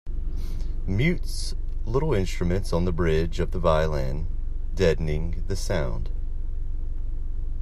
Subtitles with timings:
[0.87, 1.53] Mutes
[1.85, 4.25] little instruments on the bridge of the violin,
[4.73, 6.09] deadening the sound.